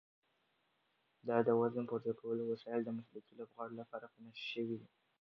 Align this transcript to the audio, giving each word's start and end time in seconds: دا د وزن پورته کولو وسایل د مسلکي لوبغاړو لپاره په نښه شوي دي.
دا 1.27 1.37
د 1.47 1.49
وزن 1.61 1.83
پورته 1.89 2.11
کولو 2.21 2.43
وسایل 2.51 2.81
د 2.83 2.89
مسلکي 2.97 3.33
لوبغاړو 3.39 3.79
لپاره 3.81 4.05
په 4.11 4.17
نښه 4.25 4.43
شوي 4.53 4.75
دي. 4.81 4.89